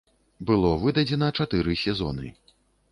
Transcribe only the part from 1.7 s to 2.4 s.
сезоны.